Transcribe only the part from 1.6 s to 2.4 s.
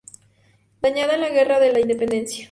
la Independencia.